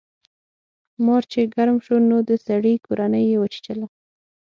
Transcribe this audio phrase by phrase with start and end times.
[1.05, 3.87] مار چې ګرم شو نو د سړي کورنۍ یې وچیچله.